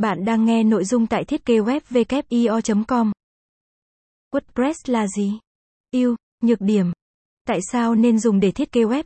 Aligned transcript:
Bạn 0.00 0.24
đang 0.24 0.44
nghe 0.44 0.64
nội 0.64 0.84
dung 0.84 1.06
tại 1.06 1.24
thiết 1.24 1.44
kế 1.44 1.58
web 1.58 1.80
com 2.88 3.12
WordPress 4.34 4.74
là 4.86 5.06
gì? 5.06 5.38
Ưu, 5.92 6.16
nhược 6.42 6.60
điểm. 6.60 6.92
Tại 7.46 7.58
sao 7.72 7.94
nên 7.94 8.18
dùng 8.18 8.40
để 8.40 8.50
thiết 8.50 8.72
kế 8.72 8.80
web? 8.80 9.04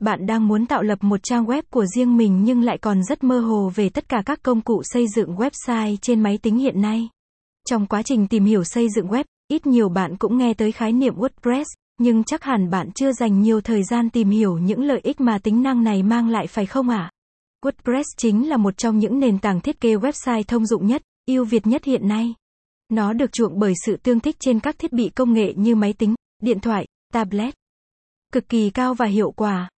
Bạn 0.00 0.26
đang 0.26 0.48
muốn 0.48 0.66
tạo 0.66 0.82
lập 0.82 0.98
một 1.00 1.20
trang 1.22 1.44
web 1.44 1.62
của 1.70 1.86
riêng 1.86 2.16
mình 2.16 2.44
nhưng 2.44 2.62
lại 2.62 2.78
còn 2.78 3.04
rất 3.04 3.24
mơ 3.24 3.40
hồ 3.40 3.72
về 3.74 3.88
tất 3.88 4.08
cả 4.08 4.22
các 4.26 4.42
công 4.42 4.60
cụ 4.60 4.82
xây 4.84 5.06
dựng 5.08 5.36
website 5.36 5.96
trên 5.96 6.20
máy 6.20 6.38
tính 6.38 6.56
hiện 6.56 6.80
nay. 6.80 7.08
Trong 7.68 7.86
quá 7.86 8.02
trình 8.02 8.28
tìm 8.28 8.44
hiểu 8.44 8.64
xây 8.64 8.88
dựng 8.90 9.06
web, 9.06 9.24
ít 9.48 9.66
nhiều 9.66 9.88
bạn 9.88 10.16
cũng 10.16 10.38
nghe 10.38 10.54
tới 10.54 10.72
khái 10.72 10.92
niệm 10.92 11.14
WordPress, 11.14 11.64
nhưng 11.98 12.24
chắc 12.24 12.42
hẳn 12.42 12.70
bạn 12.70 12.90
chưa 12.94 13.12
dành 13.12 13.42
nhiều 13.42 13.60
thời 13.60 13.82
gian 13.84 14.10
tìm 14.10 14.30
hiểu 14.30 14.58
những 14.58 14.82
lợi 14.82 15.00
ích 15.02 15.20
mà 15.20 15.38
tính 15.38 15.62
năng 15.62 15.84
này 15.84 16.02
mang 16.02 16.28
lại 16.28 16.46
phải 16.46 16.66
không 16.66 16.88
ạ? 16.88 17.10
À? 17.10 17.13
WordPress 17.64 18.04
chính 18.16 18.48
là 18.48 18.56
một 18.56 18.76
trong 18.76 18.98
những 18.98 19.18
nền 19.18 19.38
tảng 19.38 19.60
thiết 19.60 19.80
kế 19.80 19.94
website 19.94 20.42
thông 20.42 20.66
dụng 20.66 20.86
nhất, 20.86 21.02
ưu 21.26 21.44
việt 21.44 21.66
nhất 21.66 21.84
hiện 21.84 22.08
nay. 22.08 22.34
Nó 22.88 23.12
được 23.12 23.32
chuộng 23.32 23.58
bởi 23.58 23.72
sự 23.86 23.96
tương 23.96 24.20
thích 24.20 24.36
trên 24.40 24.60
các 24.60 24.78
thiết 24.78 24.92
bị 24.92 25.08
công 25.08 25.32
nghệ 25.32 25.52
như 25.56 25.74
máy 25.74 25.92
tính, 25.92 26.14
điện 26.42 26.60
thoại, 26.60 26.86
tablet. 27.12 27.54
Cực 28.32 28.48
kỳ 28.48 28.70
cao 28.70 28.94
và 28.94 29.06
hiệu 29.06 29.30
quả. 29.30 29.70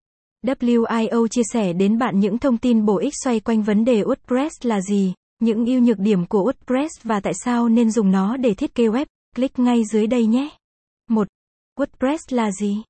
WIO 0.47 1.27
chia 1.29 1.43
sẻ 1.53 1.73
đến 1.73 1.99
bạn 1.99 2.21
những 2.21 2.39
thông 2.39 2.59
tin 2.59 2.85
bổ 2.85 2.99
ích 2.99 3.15
xoay 3.25 3.41
quanh 3.41 3.63
vấn 3.63 3.85
đề 3.85 4.03
WordPress 4.03 4.51
là 4.63 4.81
gì, 4.81 5.15
những 5.39 5.67
ưu 5.67 5.81
nhược 5.81 5.99
điểm 5.99 6.27
của 6.27 6.53
WordPress 6.53 6.89
và 7.03 7.21
tại 7.21 7.33
sao 7.45 7.69
nên 7.69 7.91
dùng 7.91 8.11
nó 8.11 8.37
để 8.37 8.55
thiết 8.55 8.75
kế 8.75 8.85
web. 8.85 9.07
Click 9.37 9.59
ngay 9.59 9.83
dưới 9.93 10.07
đây 10.07 10.27
nhé. 10.27 10.49
1. 11.11 11.29
WordPress 11.79 12.19
là 12.31 12.51
gì? 12.53 12.83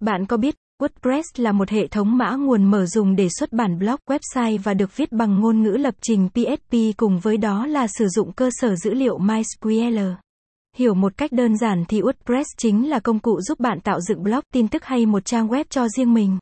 Bạn 0.00 0.26
có 0.26 0.36
biết 0.36 0.54
WordPress 0.82 1.22
là 1.36 1.52
một 1.52 1.68
hệ 1.68 1.86
thống 1.86 2.16
mã 2.18 2.36
nguồn 2.36 2.64
mở 2.64 2.86
dùng 2.86 3.16
để 3.16 3.28
xuất 3.38 3.52
bản 3.52 3.78
blog 3.78 3.96
website 4.06 4.58
và 4.62 4.74
được 4.74 4.96
viết 4.96 5.12
bằng 5.12 5.40
ngôn 5.40 5.62
ngữ 5.62 5.70
lập 5.70 5.94
trình 6.00 6.28
PHP 6.28 6.76
cùng 6.96 7.18
với 7.18 7.36
đó 7.36 7.66
là 7.66 7.86
sử 7.86 8.08
dụng 8.08 8.32
cơ 8.32 8.50
sở 8.52 8.76
dữ 8.76 8.94
liệu 8.94 9.18
MySQL. 9.18 10.14
Hiểu 10.76 10.94
một 10.94 11.16
cách 11.16 11.32
đơn 11.32 11.58
giản 11.58 11.84
thì 11.88 12.00
WordPress 12.00 12.44
chính 12.56 12.90
là 12.90 13.00
công 13.00 13.18
cụ 13.18 13.40
giúp 13.40 13.60
bạn 13.60 13.80
tạo 13.80 14.00
dựng 14.00 14.22
blog 14.22 14.40
tin 14.54 14.68
tức 14.68 14.84
hay 14.84 15.06
một 15.06 15.24
trang 15.24 15.48
web 15.48 15.64
cho 15.70 15.88
riêng 15.88 16.14
mình. 16.14 16.38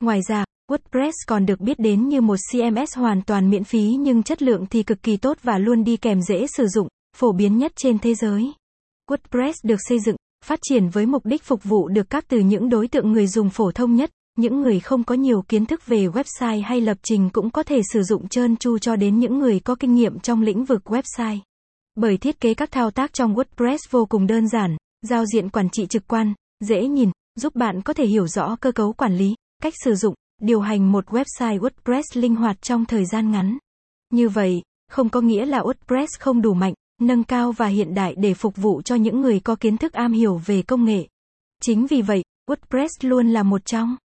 Ngoài 0.00 0.20
ra, 0.28 0.44
WordPress 0.70 1.12
còn 1.26 1.46
được 1.46 1.60
biết 1.60 1.78
đến 1.78 2.08
như 2.08 2.20
một 2.20 2.36
CMS 2.52 2.96
hoàn 2.96 3.22
toàn 3.22 3.50
miễn 3.50 3.64
phí 3.64 3.96
nhưng 4.00 4.22
chất 4.22 4.42
lượng 4.42 4.66
thì 4.70 4.82
cực 4.82 5.02
kỳ 5.02 5.16
tốt 5.16 5.38
và 5.42 5.58
luôn 5.58 5.84
đi 5.84 5.96
kèm 5.96 6.22
dễ 6.22 6.46
sử 6.56 6.66
dụng, 6.66 6.88
phổ 7.16 7.32
biến 7.32 7.58
nhất 7.58 7.72
trên 7.76 7.98
thế 7.98 8.14
giới. 8.14 8.52
WordPress 9.10 9.52
được 9.62 9.78
xây 9.88 10.00
dựng 10.00 10.16
phát 10.48 10.58
triển 10.62 10.88
với 10.88 11.06
mục 11.06 11.26
đích 11.26 11.42
phục 11.42 11.64
vụ 11.64 11.88
được 11.88 12.10
các 12.10 12.24
từ 12.28 12.38
những 12.38 12.68
đối 12.68 12.88
tượng 12.88 13.12
người 13.12 13.26
dùng 13.26 13.50
phổ 13.50 13.72
thông 13.72 13.94
nhất, 13.94 14.10
những 14.36 14.60
người 14.60 14.80
không 14.80 15.04
có 15.04 15.14
nhiều 15.14 15.42
kiến 15.48 15.66
thức 15.66 15.86
về 15.86 16.06
website 16.06 16.62
hay 16.64 16.80
lập 16.80 16.96
trình 17.02 17.30
cũng 17.30 17.50
có 17.50 17.62
thể 17.62 17.80
sử 17.92 18.02
dụng 18.02 18.28
trơn 18.28 18.56
tru 18.56 18.78
cho 18.78 18.96
đến 18.96 19.18
những 19.18 19.38
người 19.38 19.60
có 19.60 19.74
kinh 19.74 19.94
nghiệm 19.94 20.18
trong 20.18 20.42
lĩnh 20.42 20.64
vực 20.64 20.82
website. 20.84 21.38
Bởi 21.94 22.16
thiết 22.16 22.40
kế 22.40 22.54
các 22.54 22.70
thao 22.70 22.90
tác 22.90 23.12
trong 23.12 23.34
WordPress 23.34 23.78
vô 23.90 24.06
cùng 24.06 24.26
đơn 24.26 24.48
giản, 24.48 24.76
giao 25.02 25.24
diện 25.26 25.48
quản 25.48 25.70
trị 25.70 25.86
trực 25.86 26.08
quan, 26.08 26.34
dễ 26.60 26.86
nhìn, 26.86 27.10
giúp 27.40 27.54
bạn 27.54 27.82
có 27.82 27.92
thể 27.92 28.06
hiểu 28.06 28.26
rõ 28.26 28.56
cơ 28.60 28.72
cấu 28.72 28.92
quản 28.92 29.16
lý, 29.16 29.34
cách 29.62 29.74
sử 29.84 29.94
dụng, 29.94 30.14
điều 30.42 30.60
hành 30.60 30.92
một 30.92 31.06
website 31.06 31.58
WordPress 31.58 32.02
linh 32.14 32.36
hoạt 32.36 32.62
trong 32.62 32.84
thời 32.84 33.04
gian 33.06 33.30
ngắn. 33.30 33.58
Như 34.12 34.28
vậy, 34.28 34.62
không 34.90 35.08
có 35.08 35.20
nghĩa 35.20 35.46
là 35.46 35.58
WordPress 35.58 36.06
không 36.18 36.42
đủ 36.42 36.54
mạnh, 36.54 36.74
nâng 37.00 37.24
cao 37.24 37.52
và 37.52 37.66
hiện 37.66 37.94
đại 37.94 38.14
để 38.18 38.34
phục 38.34 38.56
vụ 38.56 38.82
cho 38.82 38.94
những 38.94 39.20
người 39.20 39.40
có 39.40 39.56
kiến 39.56 39.76
thức 39.76 39.92
am 39.92 40.12
hiểu 40.12 40.40
về 40.46 40.62
công 40.62 40.84
nghệ. 40.84 41.06
Chính 41.62 41.86
vì 41.86 42.02
vậy, 42.02 42.22
WordPress 42.50 42.88
luôn 43.08 43.28
là 43.28 43.42
một 43.42 43.64
trong 43.64 43.96